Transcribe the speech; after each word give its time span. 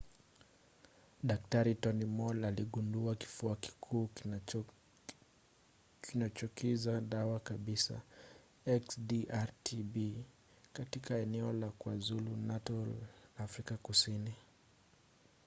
dk. 1.29 1.75
tony 1.81 2.05
moll 2.17 2.43
aligundua 2.45 3.15
kifua 3.15 3.55
kikuu 3.55 4.09
kinachokinza 6.01 7.01
dawa 7.01 7.39
kabisa 7.39 8.01
xdr-tb 8.81 9.95
katika 10.73 11.15
eneo 11.17 11.53
la 11.53 11.69
kwazulu-natal 11.69 12.87
afrika 13.37 13.77
kusini 13.77 14.33